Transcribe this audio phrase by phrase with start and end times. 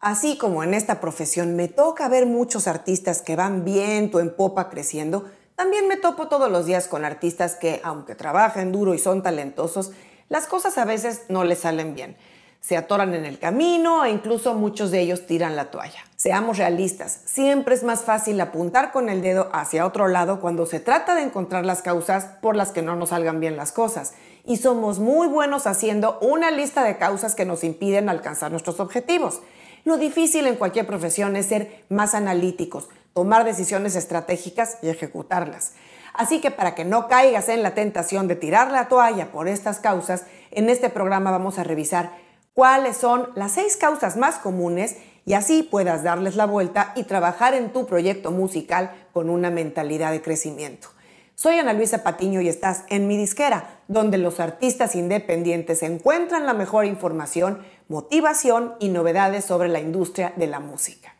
[0.00, 4.70] Así como en esta profesión me toca ver muchos artistas que van viento en popa
[4.70, 5.26] creciendo,
[5.56, 9.92] también me topo todos los días con artistas que, aunque trabajen duro y son talentosos,
[10.30, 12.16] las cosas a veces no les salen bien.
[12.62, 16.02] Se atoran en el camino e incluso muchos de ellos tiran la toalla.
[16.16, 20.80] Seamos realistas, siempre es más fácil apuntar con el dedo hacia otro lado cuando se
[20.80, 24.14] trata de encontrar las causas por las que no nos salgan bien las cosas.
[24.46, 29.42] Y somos muy buenos haciendo una lista de causas que nos impiden alcanzar nuestros objetivos.
[29.84, 35.72] Lo difícil en cualquier profesión es ser más analíticos, tomar decisiones estratégicas y ejecutarlas.
[36.12, 39.78] Así que para que no caigas en la tentación de tirar la toalla por estas
[39.78, 42.12] causas, en este programa vamos a revisar
[42.52, 47.54] cuáles son las seis causas más comunes y así puedas darles la vuelta y trabajar
[47.54, 50.88] en tu proyecto musical con una mentalidad de crecimiento.
[51.34, 56.52] Soy Ana Luisa Patiño y estás en mi disquera, donde los artistas independientes encuentran la
[56.52, 61.16] mejor información, motivación y novedades sobre la industria de la música.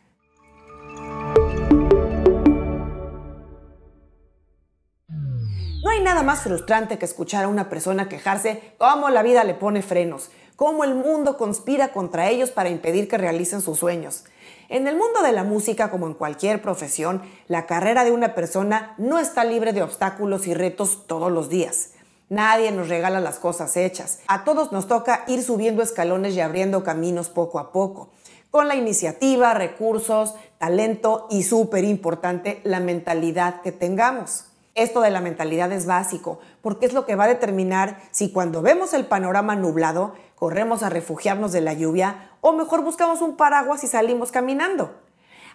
[5.83, 9.53] No hay nada más frustrante que escuchar a una persona quejarse cómo la vida le
[9.53, 14.23] pone frenos, cómo el mundo conspira contra ellos para impedir que realicen sus sueños.
[14.69, 18.95] En el mundo de la música, como en cualquier profesión, la carrera de una persona
[18.97, 21.95] no está libre de obstáculos y retos todos los días.
[22.31, 24.19] Nadie nos regala las cosas hechas.
[24.25, 28.07] A todos nos toca ir subiendo escalones y abriendo caminos poco a poco,
[28.49, 34.45] con la iniciativa, recursos, talento y, súper importante, la mentalidad que tengamos.
[34.75, 38.61] Esto de la mentalidad es básico, porque es lo que va a determinar si cuando
[38.61, 43.83] vemos el panorama nublado, corremos a refugiarnos de la lluvia o mejor buscamos un paraguas
[43.83, 44.95] y salimos caminando.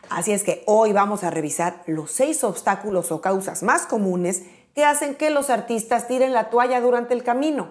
[0.09, 4.43] Así es que hoy vamos a revisar los seis obstáculos o causas más comunes
[4.75, 7.71] que hacen que los artistas tiren la toalla durante el camino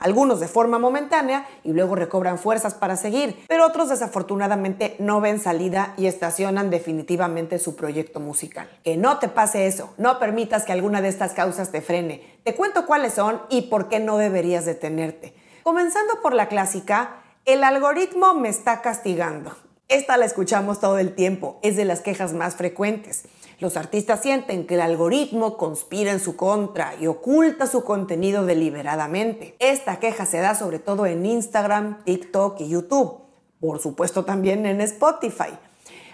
[0.00, 5.38] algunos de forma momentánea y luego recobran fuerzas para seguir, pero otros desafortunadamente no ven
[5.38, 8.68] salida y estacionan definitivamente su proyecto musical.
[8.82, 12.38] Que no te pase eso, no permitas que alguna de estas causas te frene.
[12.42, 15.34] Te cuento cuáles son y por qué no deberías detenerte.
[15.62, 19.54] Comenzando por la clásica, el algoritmo me está castigando.
[19.90, 23.24] Esta la escuchamos todo el tiempo, es de las quejas más frecuentes.
[23.58, 29.56] Los artistas sienten que el algoritmo conspira en su contra y oculta su contenido deliberadamente.
[29.58, 33.18] Esta queja se da sobre todo en Instagram, TikTok y YouTube.
[33.58, 35.58] Por supuesto también en Spotify.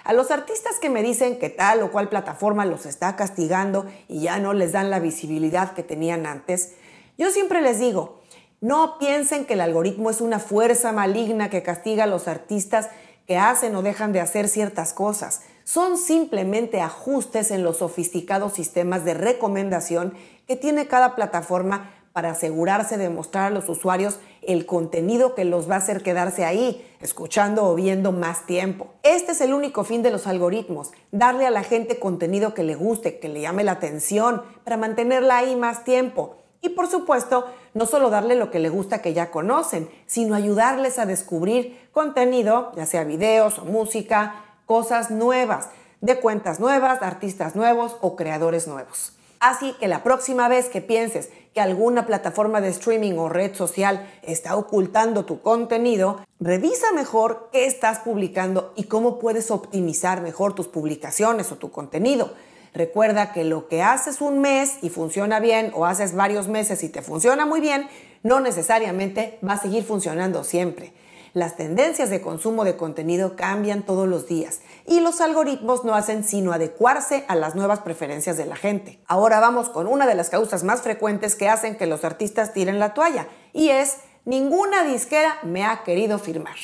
[0.04, 4.22] A los artistas que me dicen que tal o cual plataforma los está castigando y
[4.22, 6.72] ya no les dan la visibilidad que tenían antes,
[7.18, 8.22] yo siempre les digo,
[8.62, 12.88] no piensen que el algoritmo es una fuerza maligna que castiga a los artistas
[13.26, 19.04] que hacen o dejan de hacer ciertas cosas son simplemente ajustes en los sofisticados sistemas
[19.04, 20.14] de recomendación
[20.46, 25.68] que tiene cada plataforma para asegurarse de mostrar a los usuarios el contenido que los
[25.68, 28.94] va a hacer quedarse ahí, escuchando o viendo más tiempo.
[29.02, 32.74] Este es el único fin de los algoritmos, darle a la gente contenido que le
[32.74, 36.36] guste, que le llame la atención, para mantenerla ahí más tiempo.
[36.60, 40.98] Y por supuesto, no solo darle lo que le gusta que ya conocen, sino ayudarles
[40.98, 45.68] a descubrir contenido, ya sea videos o música, cosas nuevas,
[46.00, 49.12] de cuentas nuevas, artistas nuevos o creadores nuevos.
[49.40, 54.06] Así que la próxima vez que pienses que alguna plataforma de streaming o red social
[54.22, 60.68] está ocultando tu contenido, revisa mejor qué estás publicando y cómo puedes optimizar mejor tus
[60.68, 62.30] publicaciones o tu contenido.
[62.76, 66.90] Recuerda que lo que haces un mes y funciona bien o haces varios meses y
[66.90, 67.88] te funciona muy bien,
[68.22, 70.92] no necesariamente va a seguir funcionando siempre.
[71.32, 76.22] Las tendencias de consumo de contenido cambian todos los días y los algoritmos no hacen
[76.22, 79.00] sino adecuarse a las nuevas preferencias de la gente.
[79.06, 82.78] Ahora vamos con una de las causas más frecuentes que hacen que los artistas tiren
[82.78, 86.56] la toalla y es ninguna disquera me ha querido firmar.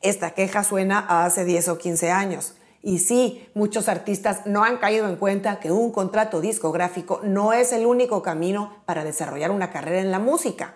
[0.00, 2.54] Esta queja suena a hace 10 o 15 años.
[2.86, 7.72] Y sí, muchos artistas no han caído en cuenta que un contrato discográfico no es
[7.72, 10.74] el único camino para desarrollar una carrera en la música.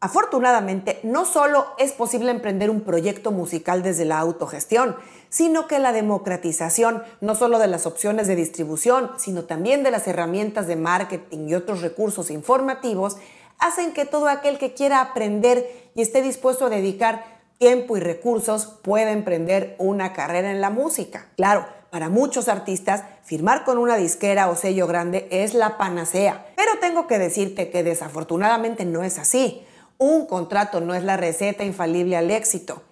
[0.00, 4.96] Afortunadamente, no solo es posible emprender un proyecto musical desde la autogestión,
[5.28, 10.08] sino que la democratización, no solo de las opciones de distribución, sino también de las
[10.08, 13.18] herramientas de marketing y otros recursos informativos,
[13.58, 18.64] hacen que todo aquel que quiera aprender y esté dispuesto a dedicar tiempo y recursos
[18.80, 21.26] pueda emprender una carrera en la música.
[21.36, 26.78] Claro, para muchos artistas, firmar con una disquera o sello grande es la panacea, pero
[26.80, 29.62] tengo que decirte que desafortunadamente no es así.
[29.98, 32.82] Un contrato no es la receta infalible al éxito.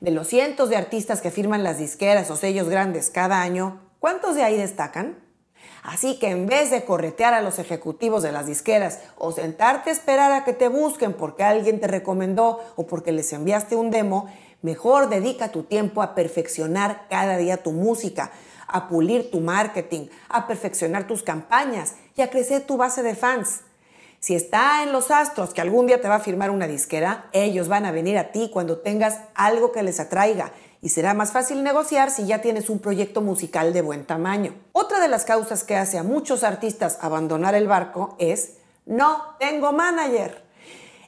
[0.00, 4.36] De los cientos de artistas que firman las disqueras o sellos grandes cada año, ¿cuántos
[4.36, 5.18] de ahí destacan?
[5.84, 9.92] Así que en vez de corretear a los ejecutivos de las disqueras o sentarte a
[9.92, 14.28] esperar a que te busquen porque alguien te recomendó o porque les enviaste un demo,
[14.64, 18.30] Mejor dedica tu tiempo a perfeccionar cada día tu música,
[18.66, 23.60] a pulir tu marketing, a perfeccionar tus campañas y a crecer tu base de fans.
[24.24, 27.68] Si está en los astros que algún día te va a firmar una disquera, ellos
[27.68, 30.50] van a venir a ti cuando tengas algo que les atraiga
[30.80, 34.54] y será más fácil negociar si ya tienes un proyecto musical de buen tamaño.
[34.72, 38.54] Otra de las causas que hace a muchos artistas abandonar el barco es
[38.86, 40.42] no tengo manager.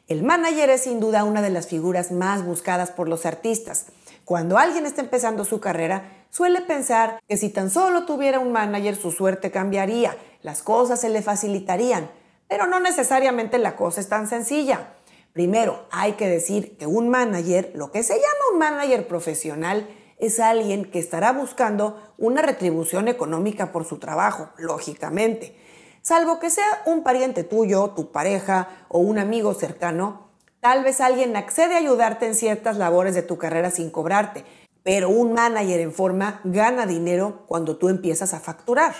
[0.08, 3.86] El manager es sin duda una de las figuras más buscadas por los artistas.
[4.26, 8.94] Cuando alguien está empezando su carrera, suele pensar que si tan solo tuviera un manager
[8.94, 12.10] su suerte cambiaría, las cosas se le facilitarían.
[12.48, 14.92] Pero no necesariamente la cosa es tan sencilla.
[15.32, 19.86] Primero, hay que decir que un manager, lo que se llama un manager profesional,
[20.18, 25.56] es alguien que estará buscando una retribución económica por su trabajo, lógicamente.
[26.00, 31.36] Salvo que sea un pariente tuyo, tu pareja o un amigo cercano, tal vez alguien
[31.36, 34.44] accede a ayudarte en ciertas labores de tu carrera sin cobrarte,
[34.82, 38.94] pero un manager en forma gana dinero cuando tú empiezas a facturar.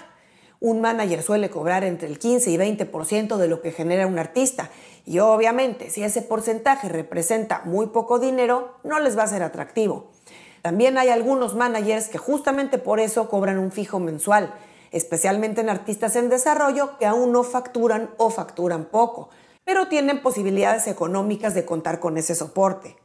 [0.61, 4.71] Un manager suele cobrar entre el 15 y 20% de lo que genera un artista.
[5.05, 10.11] Y obviamente, si ese porcentaje representa muy poco dinero, no les va a ser atractivo.
[10.63, 14.53] También hay algunos managers que justamente por eso cobran un fijo mensual,
[14.91, 19.29] especialmente en artistas en desarrollo que aún no facturan o facturan poco,
[19.65, 22.97] pero tienen posibilidades económicas de contar con ese soporte.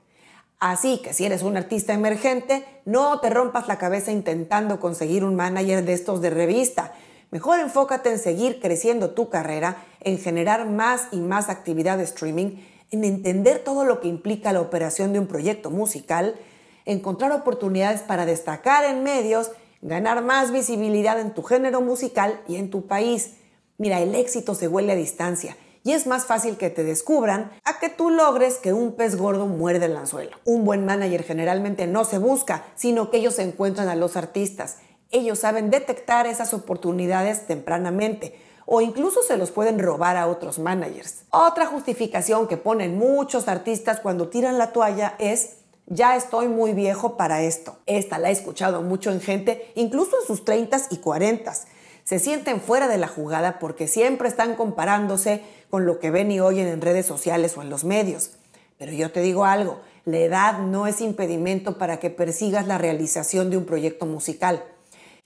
[0.60, 5.36] Así que si eres un artista emergente, no te rompas la cabeza intentando conseguir un
[5.36, 6.94] manager de estos de revista
[7.32, 12.58] Mejor enfócate en seguir creciendo tu carrera, en generar más y más actividad de streaming,
[12.92, 16.36] en entender todo lo que implica la operación de un proyecto musical,
[16.84, 19.52] encontrar oportunidades para destacar en medios,
[19.82, 23.36] ganar más visibilidad en tu género musical y en tu país.
[23.78, 27.80] Mira, el éxito se huele a distancia y es más fácil que te descubran a
[27.80, 30.36] que tú logres que un pez gordo muerde el anzuelo.
[30.44, 34.80] Un buen manager generalmente no se busca, sino que ellos encuentran a los artistas
[35.12, 38.36] ellos saben detectar esas oportunidades tempranamente
[38.66, 41.24] o incluso se los pueden robar a otros managers.
[41.30, 47.18] Otra justificación que ponen muchos artistas cuando tiran la toalla es ya estoy muy viejo
[47.18, 47.78] para esto.
[47.86, 51.66] Esta la he escuchado mucho en gente, incluso en sus 30s y 40s.
[52.06, 56.40] Se sienten fuera de la jugada porque siempre están comparándose con lo que ven y
[56.40, 58.32] oyen en redes sociales o en los medios.
[58.78, 63.50] Pero yo te digo algo, la edad no es impedimento para que persigas la realización
[63.50, 64.64] de un proyecto musical.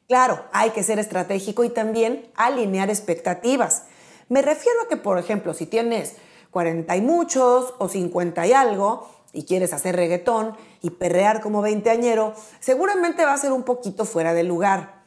[0.07, 3.85] Claro, hay que ser estratégico y también alinear expectativas.
[4.29, 6.15] Me refiero a que, por ejemplo, si tienes
[6.51, 12.33] 40 y muchos o 50 y algo y quieres hacer reggaetón y perrear como veinteañero,
[12.59, 15.03] seguramente va a ser un poquito fuera de lugar,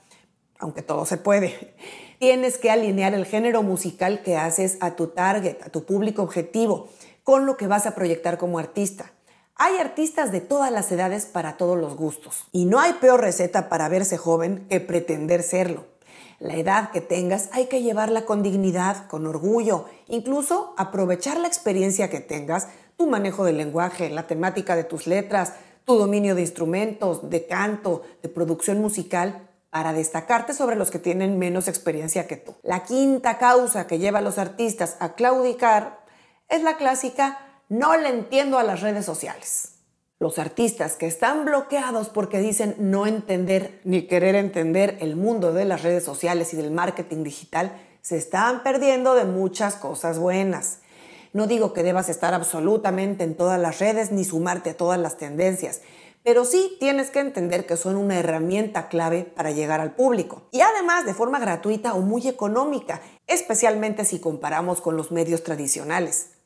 [0.58, 1.74] aunque todo se puede.
[2.18, 6.88] Tienes que alinear el género musical que haces a tu target, a tu público objetivo,
[7.22, 9.12] con lo que vas a proyectar como artista.
[9.60, 12.44] Hay artistas de todas las edades para todos los gustos.
[12.52, 15.84] Y no hay peor receta para verse joven que pretender serlo.
[16.38, 22.08] La edad que tengas hay que llevarla con dignidad, con orgullo, incluso aprovechar la experiencia
[22.08, 27.28] que tengas, tu manejo del lenguaje, la temática de tus letras, tu dominio de instrumentos,
[27.28, 32.54] de canto, de producción musical, para destacarte sobre los que tienen menos experiencia que tú.
[32.62, 35.98] La quinta causa que lleva a los artistas a claudicar
[36.48, 39.74] es la clásica no le entiendo a las redes sociales.
[40.18, 45.64] Los artistas que están bloqueados porque dicen no entender ni querer entender el mundo de
[45.64, 50.78] las redes sociales y del marketing digital se están perdiendo de muchas cosas buenas.
[51.32, 55.18] No digo que debas estar absolutamente en todas las redes ni sumarte a todas las
[55.18, 55.82] tendencias,
[56.24, 60.48] pero sí tienes que entender que son una herramienta clave para llegar al público.
[60.52, 66.37] Y además de forma gratuita o muy económica, especialmente si comparamos con los medios tradicionales.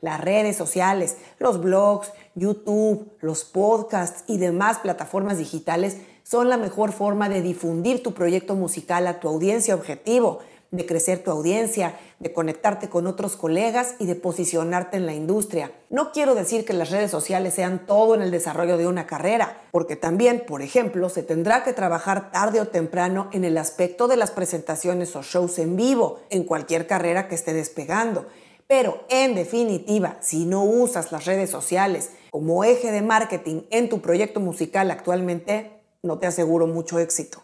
[0.00, 6.92] Las redes sociales, los blogs, YouTube, los podcasts y demás plataformas digitales son la mejor
[6.92, 10.38] forma de difundir tu proyecto musical a tu audiencia objetivo,
[10.70, 15.72] de crecer tu audiencia, de conectarte con otros colegas y de posicionarte en la industria.
[15.90, 19.62] No quiero decir que las redes sociales sean todo en el desarrollo de una carrera,
[19.72, 24.16] porque también, por ejemplo, se tendrá que trabajar tarde o temprano en el aspecto de
[24.16, 28.26] las presentaciones o shows en vivo en cualquier carrera que esté despegando.
[28.70, 34.00] Pero en definitiva, si no usas las redes sociales como eje de marketing en tu
[34.00, 37.42] proyecto musical actualmente, no te aseguro mucho éxito.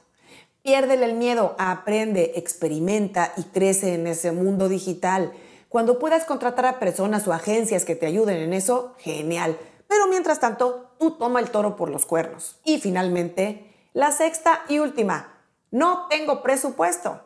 [0.63, 5.33] Piérdele el miedo, aprende, experimenta y crece en ese mundo digital.
[5.69, 9.59] Cuando puedas contratar a personas o agencias que te ayuden en eso, genial.
[9.89, 12.61] Pero mientras tanto, tú toma el toro por los cuernos.
[12.63, 15.43] Y finalmente, la sexta y última,
[15.73, 17.21] no tengo presupuesto.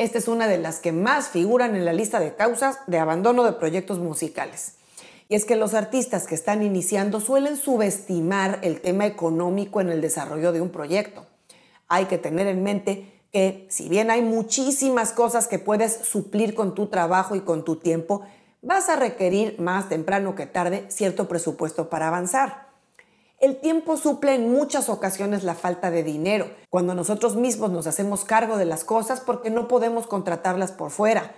[0.00, 3.44] Esta es una de las que más figuran en la lista de causas de abandono
[3.44, 4.76] de proyectos musicales.
[5.28, 10.00] Y es que los artistas que están iniciando suelen subestimar el tema económico en el
[10.00, 11.26] desarrollo de un proyecto.
[11.86, 16.74] Hay que tener en mente que si bien hay muchísimas cosas que puedes suplir con
[16.74, 18.22] tu trabajo y con tu tiempo,
[18.62, 22.69] vas a requerir más temprano que tarde cierto presupuesto para avanzar.
[23.40, 28.26] El tiempo suple en muchas ocasiones la falta de dinero, cuando nosotros mismos nos hacemos
[28.26, 31.32] cargo de las cosas porque no podemos contratarlas por fuera.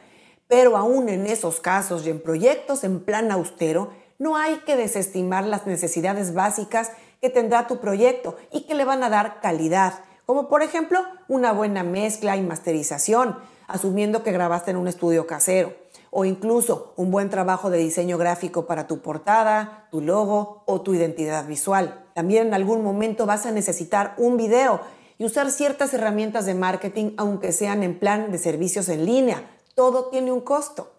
[0.48, 5.44] Pero aún en esos casos y en proyectos en plan austero, no hay que desestimar
[5.44, 6.90] las necesidades básicas
[7.20, 11.52] que tendrá tu proyecto y que le van a dar calidad, como por ejemplo una
[11.52, 15.81] buena mezcla y masterización, asumiendo que grabaste en un estudio casero
[16.14, 20.92] o incluso un buen trabajo de diseño gráfico para tu portada, tu logo o tu
[20.92, 22.04] identidad visual.
[22.14, 24.82] También en algún momento vas a necesitar un video
[25.16, 29.50] y usar ciertas herramientas de marketing aunque sean en plan de servicios en línea.
[29.74, 30.92] Todo tiene un costo.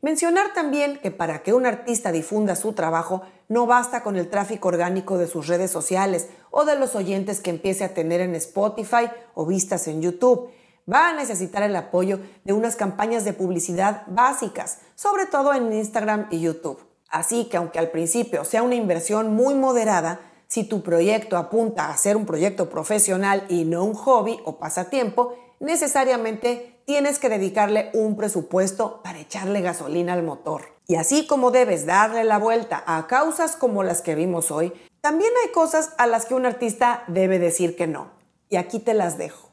[0.00, 4.68] Mencionar también que para que un artista difunda su trabajo no basta con el tráfico
[4.68, 9.10] orgánico de sus redes sociales o de los oyentes que empiece a tener en Spotify
[9.34, 10.50] o vistas en YouTube
[10.90, 16.28] va a necesitar el apoyo de unas campañas de publicidad básicas, sobre todo en Instagram
[16.30, 16.78] y YouTube.
[17.08, 21.96] Así que aunque al principio sea una inversión muy moderada, si tu proyecto apunta a
[21.96, 28.16] ser un proyecto profesional y no un hobby o pasatiempo, necesariamente tienes que dedicarle un
[28.16, 30.76] presupuesto para echarle gasolina al motor.
[30.86, 35.32] Y así como debes darle la vuelta a causas como las que vimos hoy, también
[35.42, 38.10] hay cosas a las que un artista debe decir que no.
[38.48, 39.45] Y aquí te las dejo.